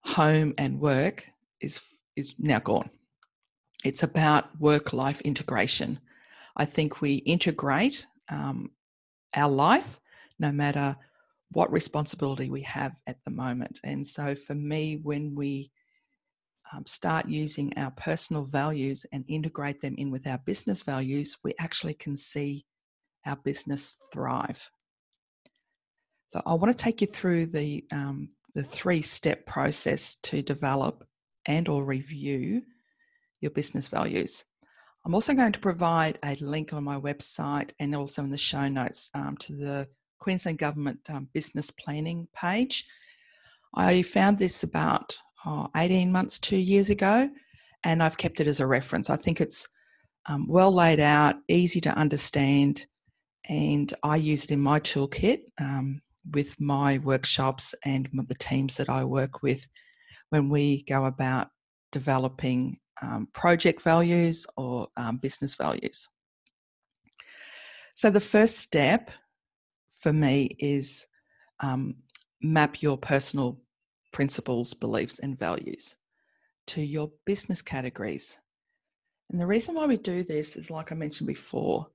home 0.00 0.54
and 0.58 0.80
work 0.80 1.26
is 1.60 1.80
is 2.16 2.34
now 2.38 2.58
gone. 2.58 2.90
It's 3.84 4.02
about 4.02 4.58
work 4.60 4.92
life 4.92 5.20
integration. 5.20 6.00
I 6.56 6.64
think 6.64 7.00
we 7.00 7.16
integrate 7.16 8.06
um, 8.28 8.70
our 9.34 9.50
life 9.50 10.00
no 10.38 10.52
matter 10.52 10.96
what 11.52 11.72
responsibility 11.72 12.50
we 12.50 12.62
have 12.62 12.96
at 13.06 13.22
the 13.24 13.30
moment. 13.30 13.78
And 13.84 14.06
so 14.06 14.34
for 14.34 14.54
me, 14.54 15.00
when 15.02 15.34
we 15.34 15.70
um, 16.72 16.84
start 16.86 17.28
using 17.28 17.72
our 17.76 17.92
personal 17.92 18.44
values 18.44 19.06
and 19.12 19.24
integrate 19.28 19.80
them 19.80 19.94
in 19.98 20.10
with 20.10 20.26
our 20.26 20.38
business 20.38 20.82
values, 20.82 21.36
we 21.44 21.54
actually 21.60 21.94
can 21.94 22.16
see 22.16 22.66
our 23.24 23.36
business 23.36 23.98
thrive. 24.12 24.68
So 26.28 26.42
I 26.44 26.54
want 26.54 26.76
to 26.76 26.82
take 26.84 27.00
you 27.00 27.06
through 27.06 27.46
the 27.46 27.84
um, 27.92 28.30
the 28.54 28.62
three 28.62 29.02
step 29.02 29.44
process 29.46 30.16
to 30.22 30.42
develop 30.42 31.06
and 31.46 31.68
or 31.68 31.84
review 31.84 32.62
your 33.40 33.50
business 33.50 33.88
values. 33.88 34.44
I'm 35.04 35.14
also 35.14 35.34
going 35.34 35.52
to 35.52 35.60
provide 35.60 36.18
a 36.24 36.34
link 36.36 36.72
on 36.72 36.82
my 36.82 36.98
website 36.98 37.70
and 37.78 37.94
also 37.94 38.24
in 38.24 38.30
the 38.30 38.36
show 38.36 38.68
notes 38.68 39.10
um, 39.14 39.36
to 39.38 39.54
the 39.54 39.88
Queensland 40.18 40.58
Government 40.58 40.98
um, 41.08 41.28
Business 41.32 41.70
Planning 41.70 42.26
page. 42.34 42.84
I 43.74 44.02
found 44.02 44.38
this 44.38 44.62
about 44.62 45.16
oh, 45.44 45.68
18 45.76 46.10
months, 46.10 46.38
two 46.38 46.56
years 46.56 46.90
ago, 46.90 47.30
and 47.84 48.02
I've 48.02 48.16
kept 48.16 48.40
it 48.40 48.48
as 48.48 48.60
a 48.60 48.66
reference. 48.66 49.10
I 49.10 49.16
think 49.16 49.40
it's 49.40 49.68
um, 50.28 50.48
well 50.48 50.72
laid 50.72 50.98
out, 50.98 51.36
easy 51.48 51.80
to 51.82 51.90
understand, 51.90 52.86
and 53.48 53.92
I 54.02 54.16
use 54.16 54.44
it 54.44 54.50
in 54.50 54.60
my 54.60 54.80
toolkit 54.80 55.42
um, 55.60 56.00
with 56.32 56.60
my 56.60 56.98
workshops 56.98 57.74
and 57.84 58.08
the 58.26 58.34
teams 58.34 58.76
that 58.78 58.88
I 58.88 59.04
work 59.04 59.42
with 59.42 59.64
when 60.30 60.48
we 60.48 60.82
go 60.84 61.04
about 61.04 61.48
developing 61.92 62.78
um, 63.02 63.28
project 63.32 63.82
values 63.82 64.46
or 64.56 64.88
um, 64.96 65.18
business 65.18 65.54
values. 65.54 66.08
So, 67.94 68.10
the 68.10 68.20
first 68.20 68.58
step 68.58 69.10
for 70.00 70.12
me 70.12 70.56
is 70.58 71.06
um, 71.60 71.96
map 72.42 72.82
your 72.82 72.98
personal 72.98 73.58
principles, 74.12 74.74
beliefs, 74.74 75.18
and 75.18 75.38
values 75.38 75.96
to 76.68 76.82
your 76.82 77.10
business 77.24 77.62
categories. 77.62 78.38
And 79.30 79.40
the 79.40 79.46
reason 79.46 79.74
why 79.74 79.86
we 79.86 79.96
do 79.96 80.22
this 80.22 80.56
is, 80.56 80.70
like 80.70 80.92
I 80.92 80.94
mentioned 80.94 81.26
before, 81.26 81.88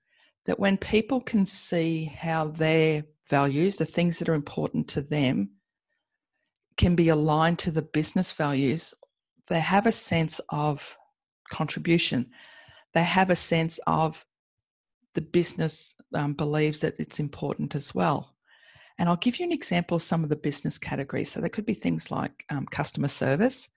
that 0.46 0.60
when 0.60 0.78
people 0.78 1.22
can 1.22 1.46
see 1.46 2.06
how 2.06 2.48
their 2.48 3.04
values, 3.30 3.78
the 3.78 3.86
things 3.86 4.20
that 4.20 4.30
are 4.30 4.34
important 4.34 4.88
to 4.90 5.02
them, 5.02 5.52
can 6.78 6.96
be 6.96 7.10
aligned 7.10 7.60
to 7.60 7.72
the 7.72 7.82
business 7.82 8.32
values, 8.32 8.94
they 9.52 9.60
have 9.60 9.86
a 9.86 9.92
sense 9.92 10.40
of 10.50 10.98
contribution. 11.52 12.30
They 12.94 13.04
have 13.04 13.30
a 13.30 13.36
sense 13.36 13.80
of 13.86 14.26
the 15.14 15.22
business 15.22 15.94
um, 16.16 16.34
believes 16.34 16.80
that 16.82 16.96
it's 17.00 17.20
important 17.20 17.76
as 17.76 17.94
well. 17.94 18.34
And 18.98 19.10
I'll 19.10 19.18
give 19.18 19.40
you 19.40 19.46
an 19.46 19.52
example 19.52 19.96
of 19.96 20.04
some 20.04 20.24
of 20.24 20.30
the 20.30 20.38
business 20.38 20.78
categories. 20.78 21.30
So 21.32 21.42
there 21.42 21.50
could 21.50 21.66
be 21.66 21.74
things 21.74 22.12
like 22.12 22.46
um, 22.50 22.66
customer 22.66 23.10
service, 23.10 23.68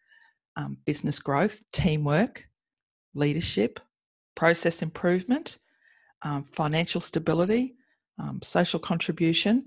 um, 0.57 0.79
business 0.85 1.19
growth, 1.19 1.61
teamwork, 1.73 2.47
leadership, 3.15 3.81
process 4.37 4.81
improvement, 4.81 5.59
um, 6.23 6.45
financial 6.45 7.01
stability, 7.01 7.75
um, 8.21 8.41
social 8.43 8.79
contribution. 8.79 9.67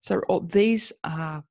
So 0.00 0.20
all, 0.28 0.40
these 0.40 0.90
are 1.02 1.44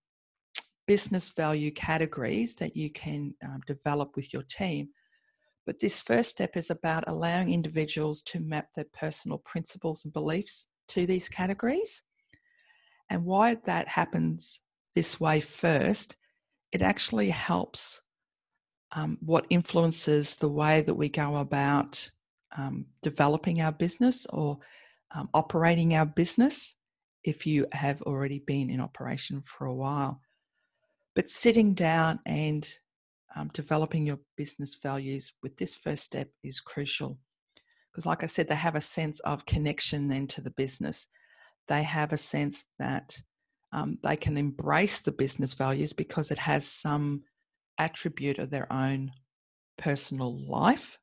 business 0.88 1.30
value 1.30 1.72
categories 1.72 2.56
that 2.56 2.76
you 2.76 2.90
can 2.92 3.34
um, 3.44 3.62
develop 3.68 4.16
with 4.16 4.34
your 4.34 4.44
team 4.44 4.90
but 5.66 5.80
this 5.80 6.02
first 6.02 6.32
step 6.32 6.58
is 6.58 6.70
about 6.70 7.06
allowing 7.08 7.54
individuals 7.54 8.22
to 8.24 8.40
map 8.40 8.68
their 8.76 8.86
personal 8.94 9.38
principles 9.40 10.04
and 10.04 10.14
beliefs 10.14 10.68
to 10.90 11.06
these 11.06 11.30
categories. 11.30 12.04
And 13.10 13.24
why 13.24 13.56
that 13.66 13.88
happens 13.88 14.62
this 14.96 15.20
way 15.20 15.40
first, 15.40 16.18
it 16.72 16.82
actually 16.82 17.30
helps 17.30 18.02
um, 18.92 19.18
what 19.22 19.46
influences 19.50 20.36
the 20.36 20.50
way 20.50 20.82
that 20.82 20.94
we 20.94 21.10
go 21.10 21.38
about 21.38 22.12
um, 22.58 22.86
developing 23.02 23.62
our 23.62 23.72
business 23.72 24.28
or 24.28 24.60
um, 25.16 25.30
operating 25.34 25.96
our 25.96 26.06
business 26.06 26.76
if 27.24 27.48
you 27.48 27.66
have 27.72 28.02
already 28.02 28.40
been 28.46 28.70
in 28.70 28.82
operation 28.82 29.42
for 29.42 29.66
a 29.66 29.74
while. 29.74 30.20
But 31.16 31.30
sitting 31.30 31.74
down 31.74 32.20
and 32.26 32.68
um, 33.36 33.50
developing 33.54 34.06
your 34.06 34.20
business 34.38 34.78
values 34.82 35.34
with 35.42 35.58
this 35.58 35.76
first 35.76 36.04
step 36.04 36.30
is 36.44 36.60
crucial. 36.60 37.18
Because, 37.92 38.06
like 38.06 38.24
I 38.24 38.28
said, 38.28 38.48
they 38.48 38.56
have 38.56 38.76
a 38.76 38.82
sense 38.82 39.20
of 39.22 39.46
connection 39.46 40.08
then 40.08 40.28
to 40.28 40.42
the 40.42 40.50
business. 40.52 41.08
They 41.68 41.84
have 41.84 42.14
a 42.14 42.18
sense 42.18 42.66
that 42.80 43.16
um, 43.72 43.98
they 44.04 44.16
can 44.16 44.38
embrace 44.38 45.02
the 45.02 45.12
business 45.12 45.54
values 45.54 45.94
because 45.94 46.32
it 46.32 46.40
has 46.40 46.66
some 46.66 47.24
attribute 47.78 48.40
of 48.40 48.50
their 48.50 48.72
own 48.72 49.12
personal 49.78 50.38
life. 50.48 50.98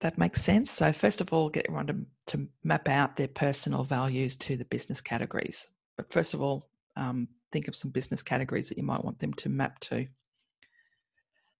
That 0.00 0.18
makes 0.18 0.42
sense. 0.42 0.70
So, 0.70 0.92
first 0.92 1.20
of 1.20 1.32
all, 1.32 1.48
get 1.48 1.66
everyone 1.66 1.86
to, 1.86 1.96
to 2.28 2.48
map 2.64 2.88
out 2.88 3.16
their 3.16 3.28
personal 3.28 3.84
values 3.84 4.36
to 4.38 4.56
the 4.56 4.64
business 4.64 5.00
categories. 5.00 5.68
But 5.96 6.12
first 6.12 6.34
of 6.34 6.42
all, 6.42 6.68
um, 6.96 7.28
think 7.52 7.68
of 7.68 7.76
some 7.76 7.90
business 7.90 8.22
categories 8.22 8.68
that 8.68 8.78
you 8.78 8.84
might 8.84 9.04
want 9.04 9.18
them 9.18 9.32
to 9.34 9.48
map 9.48 9.78
to. 9.80 10.06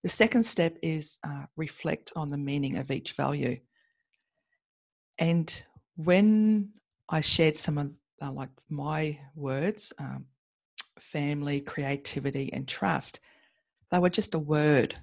The 0.02 0.08
second 0.08 0.42
step 0.44 0.76
is 0.82 1.18
uh, 1.24 1.44
reflect 1.56 2.12
on 2.16 2.28
the 2.28 2.38
meaning 2.38 2.78
of 2.78 2.90
each 2.90 3.12
value. 3.12 3.58
And 5.18 5.62
when 5.96 6.70
I 7.08 7.20
shared 7.20 7.56
some 7.56 7.78
of 7.78 7.92
uh, 8.20 8.32
like 8.32 8.50
my 8.68 9.18
words, 9.34 9.92
um, 9.98 10.26
family, 10.98 11.60
creativity, 11.60 12.52
and 12.52 12.66
trust, 12.66 13.20
they 13.90 13.98
were 13.98 14.10
just 14.10 14.34
a 14.34 14.38
word. 14.38 14.98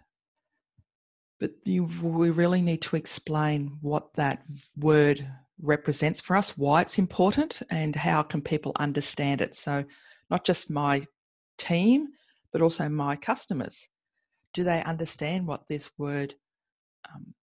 But 1.39 1.51
you, 1.63 1.86
we 2.01 2.31
really 2.31 2.62
need 2.62 2.81
to 2.83 2.98
explain 2.98 3.77
what 3.81 4.13
that 4.15 4.43
word 4.77 5.25
represents 5.62 6.19
for 6.19 6.36
us, 6.36 6.57
why 6.57 6.81
it's 6.81 7.00
important, 7.00 7.62
and 7.69 7.95
how 7.95 8.24
can 8.24 8.41
people 8.41 8.74
understand 8.77 9.41
it. 9.41 9.55
So, 9.55 9.86
not 10.29 10.45
just 10.45 10.69
my 10.69 11.05
team, 11.57 12.07
but 12.51 12.62
also 12.62 12.89
my 12.89 13.15
customers 13.15 13.89
do 14.53 14.63
they 14.63 14.83
understand 14.83 15.48
what 15.48 15.67
this 15.67 15.89
word 15.98 16.36
um, 17.13 17.33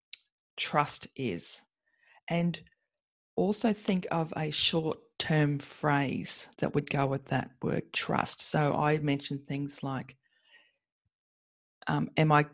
trust 0.55 1.07
is? 1.15 1.61
And 2.29 2.59
also 3.35 3.73
think 3.73 4.07
of 4.11 4.33
a 4.35 4.51
short 4.51 4.97
term 5.19 5.59
phrase 5.59 6.49
that 6.57 6.75
would 6.75 6.89
go 6.89 7.05
with 7.05 7.25
that 7.25 7.51
word 7.61 7.93
trust. 7.93 8.41
So 8.41 8.73
I 8.73 8.97
mentioned 8.99 9.47
things 9.47 9.83
like, 9.83 10.15
um, 11.87 12.09
am 12.17 12.31
I 12.31 12.45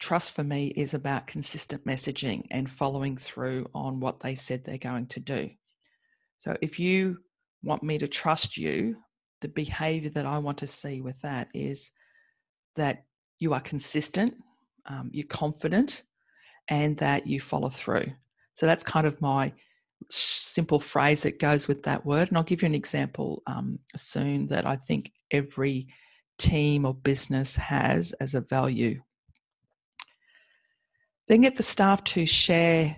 trust 0.00 0.32
for 0.32 0.42
me 0.42 0.68
is 0.68 0.94
about 0.94 1.26
consistent 1.26 1.84
messaging 1.84 2.46
and 2.50 2.70
following 2.70 3.16
through 3.16 3.66
on 3.74 4.00
what 4.00 4.20
they 4.20 4.34
said 4.34 4.64
they're 4.64 4.78
going 4.78 5.06
to 5.06 5.20
do. 5.20 5.50
So 6.38 6.56
if 6.62 6.80
you 6.80 7.18
want 7.62 7.82
me 7.82 7.98
to 7.98 8.08
trust 8.08 8.56
you, 8.56 8.96
the 9.40 9.48
behavior 9.48 10.10
that 10.10 10.26
I 10.26 10.38
want 10.38 10.58
to 10.58 10.66
see 10.66 11.00
with 11.00 11.20
that 11.22 11.48
is 11.54 11.92
that 12.76 13.04
you 13.38 13.54
are 13.54 13.60
consistent, 13.60 14.34
um, 14.86 15.10
you're 15.12 15.26
confident, 15.26 16.04
and 16.68 16.96
that 16.98 17.26
you 17.26 17.40
follow 17.40 17.68
through. 17.68 18.06
So 18.54 18.66
that's 18.66 18.82
kind 18.82 19.06
of 19.06 19.20
my 19.20 19.52
simple 20.10 20.80
phrase 20.80 21.22
that 21.22 21.38
goes 21.38 21.68
with 21.68 21.82
that 21.84 22.04
word. 22.04 22.28
And 22.28 22.36
I'll 22.36 22.42
give 22.42 22.62
you 22.62 22.66
an 22.66 22.74
example 22.74 23.42
um, 23.46 23.78
soon 23.96 24.46
that 24.48 24.66
I 24.66 24.76
think 24.76 25.12
every 25.30 25.88
team 26.38 26.84
or 26.84 26.94
business 26.94 27.54
has 27.56 28.12
as 28.12 28.34
a 28.34 28.40
value. 28.40 29.00
Then 31.28 31.42
get 31.42 31.56
the 31.56 31.62
staff 31.62 32.02
to 32.04 32.26
share 32.26 32.96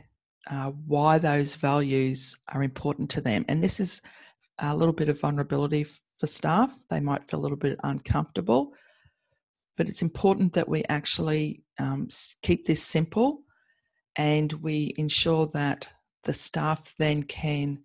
uh, 0.50 0.70
why 0.86 1.18
those 1.18 1.54
values 1.54 2.36
are 2.48 2.62
important 2.62 3.10
to 3.10 3.20
them. 3.20 3.44
And 3.48 3.62
this 3.62 3.78
is 3.78 4.00
a 4.58 4.74
little 4.76 4.94
bit 4.94 5.08
of 5.08 5.20
vulnerability 5.20 5.86
for 6.22 6.28
staff. 6.28 6.72
They 6.88 7.00
might 7.00 7.28
feel 7.28 7.40
a 7.40 7.42
little 7.42 7.56
bit 7.56 7.80
uncomfortable, 7.82 8.74
but 9.76 9.88
it's 9.88 10.02
important 10.02 10.52
that 10.52 10.68
we 10.68 10.84
actually 10.88 11.64
um, 11.80 12.06
keep 12.44 12.64
this 12.64 12.80
simple 12.80 13.42
and 14.14 14.52
we 14.52 14.94
ensure 14.98 15.48
that 15.48 15.88
the 16.22 16.32
staff 16.32 16.94
then 16.96 17.24
can 17.24 17.82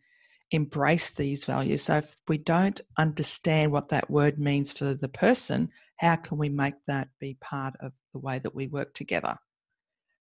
embrace 0.51 1.13
these 1.13 1.45
values. 1.45 1.81
So 1.81 1.95
if 1.95 2.15
we 2.27 2.37
don't 2.37 2.79
understand 2.99 3.71
what 3.71 3.89
that 3.89 4.07
word 4.07 4.37
means 4.37 4.71
for 4.71 4.93
the 4.93 5.09
person, 5.09 5.71
how 5.95 6.17
can 6.17 6.37
we 6.37 6.49
make 6.49 6.75
that 6.85 7.07
be 7.19 7.39
part 7.41 7.73
of 7.79 7.91
the 8.13 8.19
way 8.19 8.37
that 8.37 8.53
we 8.53 8.67
work 8.67 8.93
together? 8.93 9.35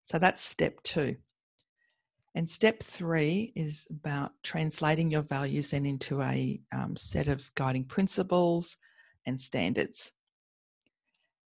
So 0.05 0.19
that's 0.19 0.41
step 0.41 0.83
two. 0.85 1.17
And 2.37 2.47
step 2.47 2.83
three 2.83 3.50
is 3.57 3.87
about 3.90 4.33
translating 4.43 5.11
your 5.11 5.23
values 5.23 5.71
then 5.71 5.87
into 5.87 6.21
a 6.21 6.61
um, 6.71 6.95
set 6.95 7.28
of 7.28 7.50
guiding 7.55 7.85
principles 7.85 8.76
and 9.25 9.40
standards. 9.40 10.12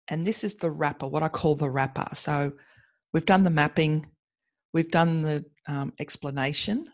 And 0.08 0.24
this 0.24 0.44
is 0.44 0.54
the 0.54 0.70
wrapper, 0.70 1.06
what 1.06 1.22
I 1.22 1.28
call 1.28 1.56
the 1.56 1.68
wrapper. 1.68 2.06
So 2.14 2.52
we've 3.12 3.26
done 3.26 3.44
the 3.44 3.50
mapping, 3.50 4.06
we've 4.72 4.90
done 4.90 5.20
the 5.20 5.44
um, 5.68 5.92
explanation 5.98 6.88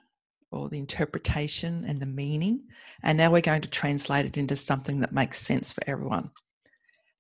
or 0.51 0.69
the 0.69 0.79
interpretation 0.79 1.85
and 1.87 2.03
the 2.03 2.07
meaning. 2.07 2.65
And 3.05 3.17
now 3.17 3.31
we're 3.31 3.43
going 3.43 3.63
to 3.63 3.71
translate 3.71 4.27
it 4.27 4.37
into 4.37 4.57
something 4.57 4.99
that 5.01 5.13
makes 5.13 5.39
sense 5.39 5.73
for 5.73 5.85
everyone. 5.87 6.33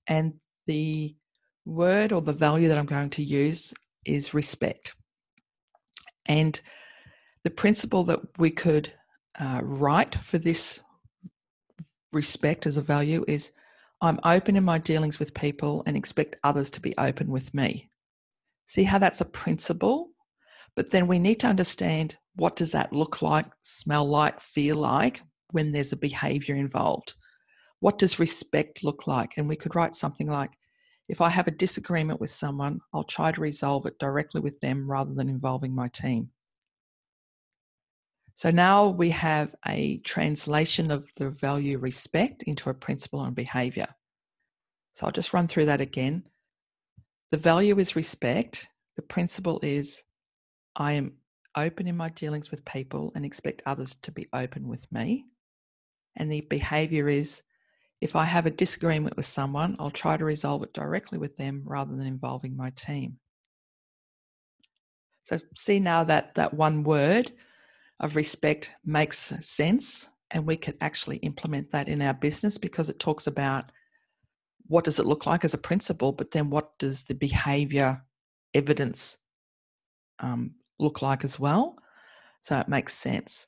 And 0.09 0.35
the 0.67 1.15
word 1.65 2.11
or 2.11 2.21
the 2.21 2.33
value 2.33 2.67
that 2.67 2.79
I'm 2.79 2.87
going 2.87 3.11
to 3.11 3.23
use 3.23 3.73
is 4.05 4.35
respect. 4.35 4.97
And 6.27 6.61
the 7.43 7.51
principle 7.51 8.05
that 8.05 8.21
we 8.39 8.51
could 8.51 8.93
uh, 9.39 9.61
write 9.63 10.15
for 10.17 10.39
this 10.39 10.81
respect 12.13 12.67
as 12.67 12.77
a 12.77 12.83
value 12.83 13.25
is 13.27 13.53
I'm 14.01 14.21
open 14.25 14.57
in 14.57 14.65
my 14.65 14.79
dealings 14.79 15.19
with 15.19 15.35
people 15.35 15.83
and 15.87 15.97
expect 15.97 16.37
others 16.45 16.71
to 16.73 16.81
be 16.81 16.95
open 16.99 17.29
with 17.29 17.55
me. 17.55 17.91
See 18.67 18.85
how 18.85 18.99
that's 18.99 19.21
a 19.21 19.27
principle? 19.27 20.11
But 20.77 20.91
then 20.91 21.07
we 21.07 21.19
need 21.19 21.41
to 21.41 21.47
understand 21.47 22.17
what 22.37 22.57
does 22.57 22.73
that 22.73 22.93
look 22.93 23.23
like, 23.23 23.47
smell 23.63 24.09
like, 24.09 24.41
feel 24.41 24.77
like 24.77 25.23
when 25.53 25.73
there's 25.73 25.93
a 25.93 25.97
behavior 25.97 26.57
involved? 26.57 27.15
What 27.81 27.99
does 27.99 28.19
respect 28.19 28.83
look 28.83 29.07
like? 29.07 29.37
And 29.37 29.49
we 29.49 29.57
could 29.57 29.75
write 29.77 29.95
something 29.95 30.29
like, 30.29 30.51
if 31.09 31.21
I 31.21 31.29
have 31.29 31.47
a 31.47 31.53
disagreement 31.53 32.21
with 32.21 32.31
someone, 32.31 32.81
I'll 32.93 33.05
try 33.05 33.31
to 33.31 33.41
resolve 33.41 33.87
it 33.87 33.99
directly 33.99 34.41
with 34.41 34.61
them 34.61 34.91
rather 34.91 35.13
than 35.13 35.29
involving 35.29 35.75
my 35.75 35.89
team. 35.89 36.31
So 38.37 38.51
now 38.51 38.89
we 38.89 39.11
have 39.11 39.55
a 39.67 39.99
translation 39.99 40.91
of 40.91 41.07
the 41.17 41.31
value 41.31 41.79
respect 41.79 42.43
into 42.45 42.69
a 42.69 42.75
principle 42.75 43.23
and 43.23 43.35
behavior. 43.35 43.87
So 44.95 45.07
I'll 45.07 45.13
just 45.13 45.33
run 45.33 45.47
through 45.47 45.67
that 45.67 45.81
again. 45.81 46.25
The 47.31 47.37
value 47.37 47.79
is 47.79 47.97
respect. 47.97 48.67
The 48.97 49.03
principle 49.03 49.61
is 49.63 50.03
I 50.75 50.93
am 50.93 51.15
open 51.57 51.87
in 51.87 51.97
my 51.97 52.09
dealings 52.09 52.51
with 52.51 52.65
people 52.65 53.13
and 53.15 53.25
expect 53.25 53.63
others 53.67 53.97
to 54.03 54.11
be 54.11 54.29
open 54.33 54.69
with 54.69 54.91
me. 54.91 55.27
And 56.17 56.31
the 56.31 56.43
behavior 56.43 57.09
is 57.09 57.43
if 58.01 58.17
I 58.17 58.25
have 58.25 58.47
a 58.47 58.51
disagreement 58.51 59.17
with 59.17 59.27
someone, 59.27 59.77
I'll 59.79 59.91
try 59.91 60.17
to 60.17 60.25
resolve 60.25 60.63
it 60.63 60.73
directly 60.73 61.19
with 61.19 61.37
them 61.37 61.63
rather 61.65 61.95
than 61.95 62.07
involving 62.07 62.57
my 62.57 62.71
team. 62.71 63.19
So 65.25 65.39
see 65.57 65.81
now 65.81 66.05
that 66.05 66.35
that 66.35 66.53
one 66.53 66.85
word 66.85 67.33
of 68.01 68.17
respect 68.17 68.73
makes 68.85 69.33
sense 69.41 70.09
and 70.31 70.47
we 70.47 70.57
can 70.57 70.75
actually 70.81 71.17
implement 71.19 71.71
that 71.71 71.89
in 71.89 72.03
our 72.03 72.13
business 72.13 72.59
because 72.59 72.89
it 72.89 72.99
talks 72.99 73.27
about 73.27 73.73
what 74.67 74.85
does 74.85 74.99
it 74.99 75.07
look 75.07 75.27
like 75.27 75.45
as 75.45 75.55
a 75.55 75.59
principle, 75.59 76.13
but 76.13 76.31
then 76.31 76.51
what 76.51 76.79
does 76.79 77.05
the 77.05 77.15
behavior 77.15 78.03
evidence 78.55 79.19
um, 80.21 80.55
look 80.79 81.03
like 81.03 81.25
as 81.25 81.39
well. 81.39 81.77
So 82.41 82.59
it 82.59 82.69
makes 82.69 82.95
sense. 82.95 83.47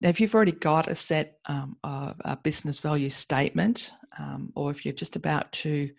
Now, 0.00 0.10
if 0.10 0.20
you've 0.20 0.34
already 0.34 0.52
got 0.52 0.88
a 0.88 0.94
set 0.94 1.38
um, 1.46 1.76
of 1.82 2.14
a 2.20 2.36
business 2.36 2.78
value 2.78 3.10
statement, 3.10 3.92
um, 4.18 4.52
or 4.54 4.70
if 4.70 4.84
you're 4.84 4.94
just 4.94 5.16
about 5.16 5.50
to 5.52 5.90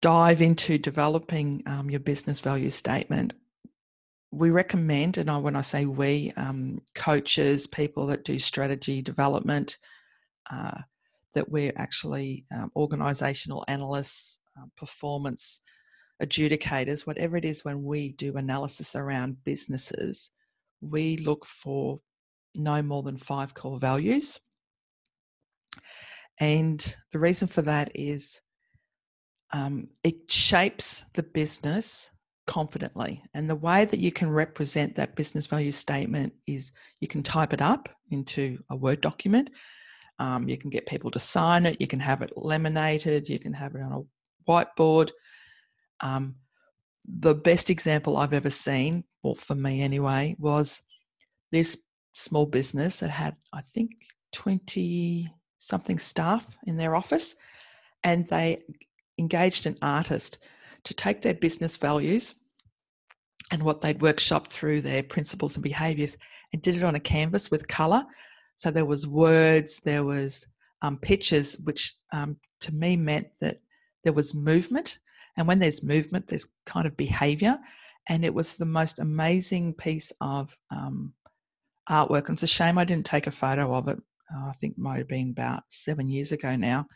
dive 0.00 0.42
into 0.42 0.78
developing 0.78 1.62
um, 1.66 1.88
your 1.88 2.00
business 2.00 2.40
value 2.40 2.70
statement, 2.70 3.32
we 4.32 4.50
recommend, 4.50 5.18
and 5.18 5.30
I, 5.30 5.36
when 5.36 5.54
I 5.54 5.60
say 5.60 5.84
we, 5.84 6.32
um, 6.36 6.80
coaches, 6.94 7.66
people 7.66 8.06
that 8.06 8.24
do 8.24 8.38
strategy 8.38 9.02
development, 9.02 9.78
uh, 10.50 10.80
that 11.34 11.48
we're 11.48 11.72
actually 11.76 12.44
um, 12.54 12.72
organizational 12.74 13.64
analysts, 13.68 14.38
uh, 14.58 14.66
performance 14.76 15.60
adjudicators, 16.22 17.06
whatever 17.06 17.36
it 17.36 17.44
is, 17.44 17.64
when 17.64 17.82
we 17.84 18.12
do 18.12 18.36
analysis 18.36 18.96
around 18.96 19.44
businesses, 19.44 20.30
we 20.80 21.16
look 21.18 21.46
for 21.46 22.00
no 22.54 22.82
more 22.82 23.02
than 23.02 23.16
five 23.16 23.54
core 23.54 23.78
values. 23.78 24.40
And 26.38 26.96
the 27.12 27.18
reason 27.18 27.48
for 27.48 27.62
that 27.62 27.92
is 27.94 28.40
um, 29.52 29.88
it 30.02 30.30
shapes 30.30 31.04
the 31.14 31.22
business 31.22 32.10
confidently. 32.46 33.22
And 33.34 33.48
the 33.48 33.56
way 33.56 33.84
that 33.84 34.00
you 34.00 34.10
can 34.10 34.30
represent 34.30 34.96
that 34.96 35.14
business 35.14 35.46
value 35.46 35.72
statement 35.72 36.32
is 36.46 36.72
you 37.00 37.08
can 37.08 37.22
type 37.22 37.52
it 37.52 37.62
up 37.62 37.88
into 38.10 38.58
a 38.70 38.76
Word 38.76 39.00
document. 39.00 39.50
Um, 40.18 40.48
you 40.48 40.56
can 40.58 40.70
get 40.70 40.86
people 40.86 41.10
to 41.12 41.18
sign 41.18 41.66
it. 41.66 41.80
You 41.80 41.86
can 41.86 42.00
have 42.00 42.22
it 42.22 42.32
laminated. 42.36 43.28
You 43.28 43.38
can 43.38 43.52
have 43.52 43.74
it 43.74 43.82
on 43.82 43.92
a 43.92 44.50
whiteboard. 44.50 45.10
Um, 46.00 46.36
the 47.06 47.34
best 47.34 47.70
example 47.70 48.16
I've 48.16 48.32
ever 48.32 48.50
seen, 48.50 49.04
or 49.22 49.36
for 49.36 49.54
me 49.54 49.82
anyway, 49.82 50.36
was 50.38 50.82
this 51.50 51.78
small 52.12 52.46
business 52.46 53.00
that 53.00 53.10
had, 53.10 53.36
I 53.52 53.62
think, 53.62 53.90
20 54.32 55.32
something 55.58 55.98
staff 55.98 56.56
in 56.66 56.76
their 56.76 56.94
office, 56.94 57.36
and 58.04 58.28
they 58.28 58.62
engaged 59.18 59.66
an 59.66 59.78
artist 59.82 60.38
to 60.84 60.94
take 60.94 61.22
their 61.22 61.34
business 61.34 61.76
values 61.76 62.34
and 63.50 63.62
what 63.62 63.80
they'd 63.80 64.00
workshopped 64.00 64.48
through 64.48 64.80
their 64.80 65.02
principles 65.02 65.54
and 65.54 65.62
behaviors 65.62 66.16
and 66.52 66.62
did 66.62 66.74
it 66.74 66.82
on 66.82 66.94
a 66.94 67.00
canvas 67.00 67.50
with 67.50 67.68
color. 67.68 68.04
So 68.56 68.70
there 68.70 68.84
was 68.84 69.06
words, 69.06 69.80
there 69.84 70.04
was 70.04 70.46
um, 70.80 70.98
pictures, 70.98 71.56
which 71.64 71.94
um, 72.12 72.36
to 72.60 72.72
me 72.72 72.96
meant 72.96 73.28
that 73.40 73.60
there 74.02 74.12
was 74.12 74.34
movement 74.34 74.98
and 75.36 75.46
when 75.46 75.58
there's 75.58 75.82
movement, 75.82 76.28
there's 76.28 76.46
kind 76.66 76.86
of 76.86 76.96
behavior. 76.96 77.58
And 78.08 78.24
it 78.24 78.34
was 78.34 78.54
the 78.54 78.64
most 78.64 78.98
amazing 78.98 79.74
piece 79.74 80.12
of 80.20 80.56
um, 80.70 81.12
artwork. 81.88 82.28
And 82.28 82.36
it's 82.36 82.42
a 82.42 82.46
shame 82.46 82.78
I 82.78 82.84
didn't 82.84 83.06
take 83.06 83.26
a 83.26 83.32
photo 83.32 83.74
of 83.74 83.88
it. 83.88 83.98
Uh, 84.34 84.48
I 84.48 84.52
think 84.60 84.74
it 84.74 84.82
might 84.82 84.98
have 84.98 85.08
been 85.08 85.30
about 85.30 85.64
seven 85.68 86.08
years 86.08 86.32
ago 86.32 86.56
now. 86.56 86.86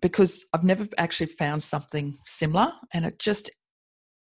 Because 0.00 0.46
I've 0.52 0.64
never 0.64 0.86
actually 0.96 1.26
found 1.26 1.62
something 1.62 2.16
similar. 2.26 2.72
And 2.94 3.04
it 3.04 3.18
just, 3.18 3.50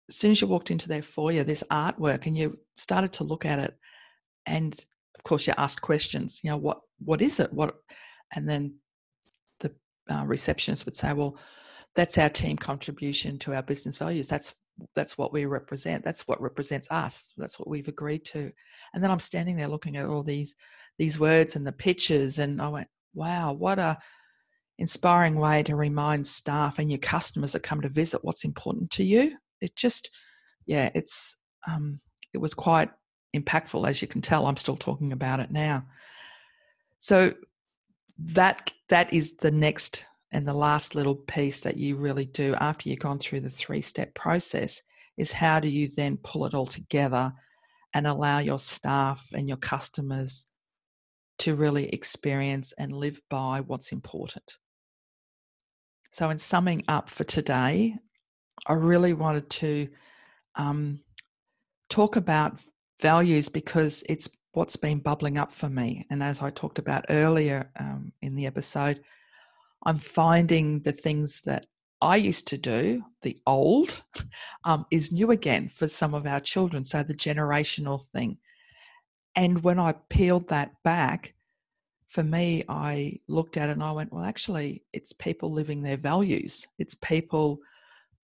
as 0.09 0.15
soon 0.15 0.31
as 0.31 0.41
you 0.41 0.47
walked 0.47 0.71
into 0.71 0.87
their 0.87 1.03
foyer, 1.03 1.43
this 1.43 1.63
artwork, 1.71 2.25
and 2.25 2.37
you 2.37 2.57
started 2.75 3.13
to 3.13 3.23
look 3.23 3.45
at 3.45 3.59
it, 3.59 3.75
and 4.47 4.73
of 4.73 5.23
course 5.23 5.45
you 5.45 5.53
asked 5.57 5.81
questions. 5.81 6.39
You 6.43 6.51
know, 6.51 6.57
what 6.57 6.79
what 6.99 7.21
is 7.21 7.39
it? 7.39 7.53
What, 7.53 7.75
and 8.33 8.49
then 8.49 8.75
the 9.59 9.71
uh, 10.09 10.23
receptionist 10.25 10.85
would 10.85 10.95
say, 10.95 11.13
well, 11.13 11.37
that's 11.93 12.17
our 12.17 12.29
team 12.29 12.57
contribution 12.57 13.37
to 13.39 13.53
our 13.53 13.63
business 13.63 13.97
values 13.97 14.29
that's 14.29 14.55
that's 14.95 15.17
what 15.17 15.33
we 15.33 15.45
represent 15.45 16.03
that's 16.03 16.27
what 16.27 16.41
represents 16.41 16.87
us 16.91 17.33
that's 17.37 17.59
what 17.59 17.67
we've 17.67 17.87
agreed 17.87 18.23
to. 18.25 18.51
And 18.93 19.03
then 19.03 19.11
i'm 19.11 19.19
standing 19.19 19.55
there 19.55 19.67
looking 19.67 19.97
at 19.97 20.05
all 20.05 20.23
these 20.23 20.55
these 20.97 21.19
words 21.19 21.55
and 21.55 21.65
the 21.65 21.71
pictures 21.71 22.39
and 22.39 22.61
i 22.61 22.67
went 22.67 22.87
wow 23.13 23.53
what 23.53 23.79
a 23.79 23.97
inspiring 24.79 25.35
way 25.35 25.63
to 25.63 25.75
remind 25.75 26.25
staff 26.25 26.79
and 26.79 26.91
your 26.91 26.99
customers 26.99 27.53
that 27.53 27.63
come 27.63 27.81
to 27.81 27.89
visit 27.89 28.23
what's 28.23 28.43
important 28.43 28.91
to 28.91 29.03
you. 29.03 29.35
It 29.61 29.75
just 29.75 30.11
yeah 30.65 30.89
it's 30.93 31.35
um 31.67 31.99
it 32.33 32.37
was 32.37 32.53
quite 32.53 32.91
impactful 33.35 33.87
as 33.87 34.01
you 34.01 34.07
can 34.07 34.21
tell 34.21 34.45
i'm 34.45 34.57
still 34.57 34.75
talking 34.75 35.11
about 35.11 35.39
it 35.39 35.51
now. 35.51 35.85
So 36.99 37.33
that 38.19 38.73
that 38.89 39.13
is 39.13 39.35
the 39.37 39.51
next 39.51 40.05
and 40.31 40.45
the 40.45 40.53
last 40.53 40.95
little 40.95 41.15
piece 41.15 41.61
that 41.61 41.77
you 41.77 41.95
really 41.95 42.25
do 42.25 42.55
after 42.55 42.89
you've 42.89 42.99
gone 42.99 43.19
through 43.19 43.41
the 43.41 43.49
three 43.49 43.81
step 43.81 44.13
process 44.13 44.81
is 45.17 45.31
how 45.31 45.59
do 45.59 45.67
you 45.67 45.87
then 45.95 46.17
pull 46.17 46.45
it 46.45 46.53
all 46.53 46.65
together 46.65 47.33
and 47.93 48.05
allow 48.05 48.39
your 48.39 48.59
staff 48.59 49.25
and 49.33 49.47
your 49.47 49.57
customers 49.57 50.45
to 51.39 51.55
really 51.55 51.87
experience 51.89 52.73
and 52.77 52.93
live 52.93 53.21
by 53.29 53.61
what's 53.61 53.91
important. 53.91 54.57
So, 56.11 56.29
in 56.29 56.37
summing 56.37 56.83
up 56.87 57.09
for 57.09 57.23
today, 57.23 57.95
I 58.65 58.73
really 58.73 59.13
wanted 59.13 59.49
to 59.51 59.87
um, 60.55 60.99
talk 61.89 62.15
about 62.15 62.59
values 63.01 63.49
because 63.49 64.03
it's 64.09 64.29
what's 64.53 64.75
been 64.75 64.99
bubbling 64.99 65.37
up 65.37 65.51
for 65.51 65.69
me. 65.69 66.05
And 66.09 66.23
as 66.23 66.41
I 66.41 66.49
talked 66.49 66.79
about 66.79 67.05
earlier 67.09 67.69
um, 67.79 68.11
in 68.21 68.35
the 68.35 68.47
episode, 68.47 69.03
I'm 69.83 69.97
finding 69.97 70.81
the 70.81 70.91
things 70.91 71.41
that 71.41 71.67
I 72.01 72.17
used 72.17 72.47
to 72.49 72.57
do, 72.57 73.03
the 73.21 73.37
old, 73.47 74.01
um, 74.63 74.85
is 74.91 75.11
new 75.11 75.31
again 75.31 75.69
for 75.69 75.87
some 75.87 76.13
of 76.13 76.25
our 76.25 76.39
children. 76.39 76.83
So 76.83 77.03
the 77.03 77.13
generational 77.13 78.05
thing. 78.07 78.37
And 79.35 79.63
when 79.63 79.79
I 79.79 79.93
peeled 80.09 80.49
that 80.49 80.71
back, 80.83 81.33
for 82.07 82.23
me, 82.23 82.63
I 82.69 83.19
looked 83.27 83.57
at 83.57 83.69
it 83.69 83.73
and 83.73 83.83
I 83.83 83.91
went, 83.91 84.13
well, 84.13 84.23
actually, 84.23 84.83
it's 84.93 85.13
people 85.13 85.51
living 85.51 85.81
their 85.81 85.97
values. 85.97 86.65
It's 86.79 86.95
people 86.95 87.59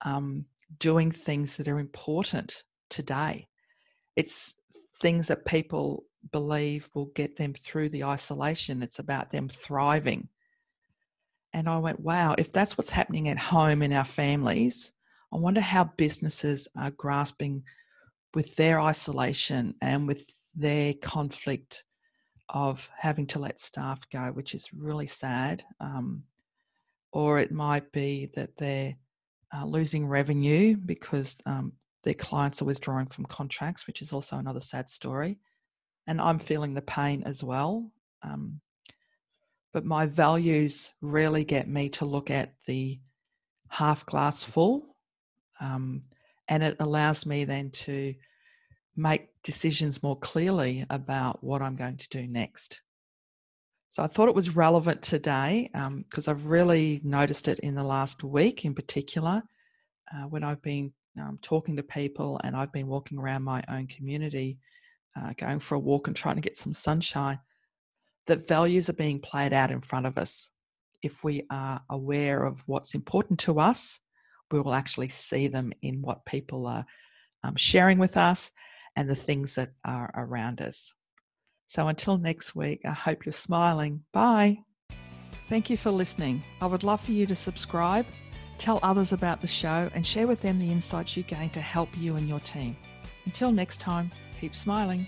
um, 0.06 0.46
doing 0.80 1.12
things 1.12 1.58
that 1.58 1.68
are 1.68 1.80
important 1.80 2.64
today. 2.90 3.48
It's 4.16 4.56
things 5.02 5.28
that 5.28 5.46
people 5.46 6.06
believe 6.32 6.90
will 6.94 7.08
get 7.08 7.36
them 7.36 7.54
through 7.54 7.90
the 7.90 8.06
isolation. 8.06 8.82
It's 8.82 9.00
about 9.00 9.32
them 9.32 9.50
thriving. 9.50 10.30
And 11.54 11.70
I 11.70 11.78
went, 11.78 12.00
wow, 12.00 12.36
if 12.38 12.52
that's 12.52 12.78
what's 12.78 12.90
happening 12.90 13.30
at 13.30 13.38
home 13.38 13.82
in 13.82 13.94
our 13.94 14.06
families, 14.06 14.94
I 15.32 15.38
wonder 15.38 15.62
how 15.62 15.86
businesses 15.98 16.68
are 16.78 16.92
grasping 16.92 17.64
with 18.34 18.56
their 18.56 18.80
isolation 18.80 19.76
and 19.82 20.08
with 20.08 20.30
their 20.56 20.94
conflict 20.96 21.84
of 22.50 22.90
having 22.98 23.28
to 23.28 23.40
let 23.40 23.60
staff 23.60 24.00
go, 24.12 24.32
which 24.32 24.54
is 24.56 24.74
really 24.74 25.06
sad. 25.06 25.64
Um, 25.80 26.24
or 27.12 27.40
it 27.40 27.52
might 27.52 27.92
be 27.92 28.30
that 28.36 28.58
they're 28.58 28.96
uh, 29.56 29.66
losing 29.66 30.08
revenue 30.08 30.76
because 30.76 31.38
um, 31.46 31.74
their 32.04 32.16
clients 32.16 32.62
are 32.62 32.66
withdrawing 32.66 33.08
from 33.08 33.26
contracts, 33.26 33.86
which 33.86 34.02
is 34.02 34.12
also 34.12 34.38
another 34.38 34.60
sad 34.60 34.90
story. 34.90 35.40
And 36.08 36.20
I'm 36.20 36.40
feeling 36.40 36.74
the 36.74 36.82
pain 36.82 37.24
as 37.24 37.44
well. 37.44 37.92
Um, 38.24 38.60
but 39.74 39.86
my 39.86 40.06
values 40.06 40.92
really 41.02 41.44
get 41.44 41.68
me 41.68 41.90
to 41.90 42.06
look 42.06 42.30
at 42.30 42.54
the 42.68 43.00
half 43.70 44.06
glass 44.06 44.44
full. 44.44 44.96
Um, 45.60 46.04
and 46.48 46.62
it 46.62 46.78
allows 46.80 47.26
me 47.26 47.44
then 47.44 47.72
to 47.72 48.14
make 48.96 49.30
decisions 49.44 50.04
more 50.04 50.18
clearly 50.20 50.86
about 50.92 51.44
what 51.44 51.62
I'm 51.62 51.76
going 51.76 51.98
to 51.98 52.10
do 52.10 52.28
next. 52.28 52.82
So 53.90 54.04
I 54.04 54.08
thought 54.08 54.30
it 54.30 54.36
was 54.36 54.56
relevant 54.56 55.02
today 55.02 55.70
because 55.72 56.28
um, 56.28 56.32
I've 56.32 56.48
really 56.48 57.02
noticed 57.04 57.48
it 57.48 57.60
in 57.60 57.76
the 57.76 57.84
last 57.84 58.24
week 58.24 58.66
in 58.66 58.76
particular 58.76 59.42
uh, 60.14 60.24
when 60.30 60.44
I've 60.44 60.62
been 60.62 60.92
um, 61.20 61.40
talking 61.42 61.76
to 61.76 61.84
people 61.84 62.40
and 62.44 62.56
I've 62.56 62.72
been 62.72 62.88
walking 62.88 63.18
around 63.18 63.44
my 63.44 63.64
own 63.70 63.88
community, 63.88 64.58
uh, 65.16 65.34
going 65.38 65.60
for 65.60 65.76
a 65.76 65.80
walk 65.80 66.08
and 66.08 66.16
trying 66.16 66.36
to 66.36 66.42
get 66.42 66.58
some 66.58 66.74
sunshine 66.74 67.40
that 68.28 68.48
values 68.48 68.90
are 68.90 68.94
being 68.94 69.20
played 69.20 69.54
out 69.54 69.72
in 69.72 69.82
front 69.82 70.06
of 70.06 70.18
us. 70.18 70.50
If 71.02 71.24
we 71.24 71.46
are 71.50 71.82
aware 71.90 72.46
of 72.46 72.64
what's 72.66 72.96
important 72.96 73.40
to 73.42 73.60
us, 73.60 74.00
we 74.52 74.62
will 74.62 74.74
actually 74.74 75.10
see 75.10 75.48
them 75.48 75.74
in 75.82 76.02
what 76.02 76.26
people 76.26 76.68
are 76.68 76.86
um, 77.44 77.56
sharing 77.56 77.98
with 77.98 78.18
us 78.18 78.52
and 78.96 79.10
the 79.10 79.16
things 79.16 79.56
that 79.56 79.72
are 79.84 80.12
around 80.16 80.62
us. 80.62 80.94
So 81.68 81.88
until 81.88 82.18
next 82.18 82.56
week, 82.56 82.82
I 82.86 82.92
hope 82.92 83.26
you're 83.26 83.34
smiling. 83.34 84.04
Bye. 84.14 84.60
Thank 85.50 85.70
you 85.70 85.78
for 85.78 85.92
listening. 85.92 86.44
I 86.62 86.68
would 86.68 86.84
love 86.84 87.02
for 87.02 87.12
you 87.12 87.26
to 87.26 87.36
subscribe, 87.36 88.06
tell 88.60 88.80
others 88.84 89.12
about 89.12 89.42
the 89.42 89.48
show, 89.48 89.90
and 89.94 90.06
share 90.06 90.28
with 90.28 90.42
them 90.42 90.60
the 90.60 90.72
insights 90.72 91.18
you 91.18 91.24
gain 91.24 91.50
to 91.50 91.62
help 91.62 91.90
you 91.98 92.16
and 92.16 92.30
your 92.30 92.40
team. 92.42 92.78
Until 93.26 93.52
next 93.52 93.80
time, 93.80 94.12
keep 94.40 94.56
smiling. 94.56 95.08